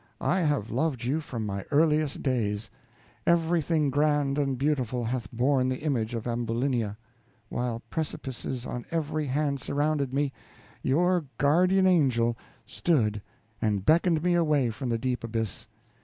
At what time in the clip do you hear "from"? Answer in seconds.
1.21-1.45, 14.71-14.89